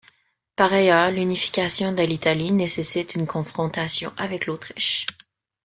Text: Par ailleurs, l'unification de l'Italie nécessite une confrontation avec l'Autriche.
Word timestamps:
Par 0.55 0.73
ailleurs, 0.73 1.11
l'unification 1.11 1.91
de 1.91 2.01
l'Italie 2.01 2.51
nécessite 2.51 3.13
une 3.13 3.27
confrontation 3.27 4.11
avec 4.17 4.47
l'Autriche. 4.47 5.05